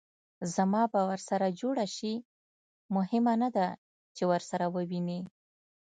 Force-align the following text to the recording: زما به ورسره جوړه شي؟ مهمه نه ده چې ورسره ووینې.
زما 0.55 0.81
به 0.91 0.99
ورسره 1.09 1.47
جوړه 1.59 1.85
شي؟ 1.95 2.13
مهمه 2.95 3.33
نه 3.43 3.49
ده 3.55 3.67
چې 4.15 4.23
ورسره 4.31 4.65
ووینې. 4.75 5.21